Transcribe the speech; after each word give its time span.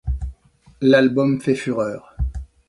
L'album 0.81 1.39
fait 1.41 1.53
fureur. 1.53 2.17